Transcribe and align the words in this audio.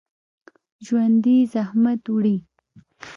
ژوندي 0.85 1.35
زحمت 1.53 2.01
وړي 2.13 2.35